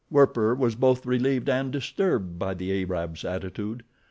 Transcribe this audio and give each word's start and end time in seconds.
Werper 0.09 0.55
was 0.55 0.73
both 0.73 1.05
relieved 1.05 1.47
and 1.47 1.71
disturbed 1.71 2.39
by 2.39 2.55
the 2.55 2.71
Arab's 2.83 3.23
attitude. 3.23 3.83